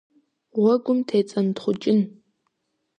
[0.53, 2.01] Гъуэгум тецӀэнтхъукӀын.